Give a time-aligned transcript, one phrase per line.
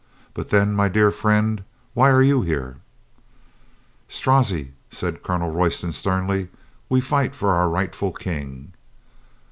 [0.33, 1.63] "But then, my dear friend,
[1.93, 2.77] why are you here?"
[4.09, 6.49] "Strozzi," said Colonel Royston sternly,
[6.89, 8.73] "we fight for our rightful King."